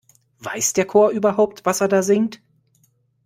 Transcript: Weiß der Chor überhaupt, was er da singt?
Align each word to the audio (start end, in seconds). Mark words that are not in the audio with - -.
Weiß 0.39 0.73
der 0.73 0.87
Chor 0.87 1.11
überhaupt, 1.11 1.63
was 1.63 1.79
er 1.81 1.87
da 1.87 2.01
singt? 2.01 2.41